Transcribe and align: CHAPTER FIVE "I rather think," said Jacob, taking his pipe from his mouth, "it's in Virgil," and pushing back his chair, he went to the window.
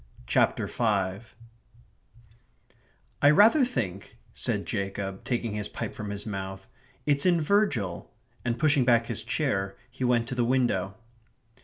CHAPTER 0.25 0.67
FIVE 0.67 1.35
"I 3.21 3.29
rather 3.29 3.63
think," 3.63 4.17
said 4.33 4.65
Jacob, 4.65 5.23
taking 5.23 5.53
his 5.53 5.69
pipe 5.69 5.93
from 5.93 6.09
his 6.09 6.25
mouth, 6.25 6.67
"it's 7.05 7.23
in 7.27 7.39
Virgil," 7.39 8.09
and 8.43 8.57
pushing 8.57 8.83
back 8.83 9.05
his 9.05 9.21
chair, 9.21 9.75
he 9.91 10.03
went 10.03 10.27
to 10.29 10.33
the 10.33 10.43
window. 10.43 10.95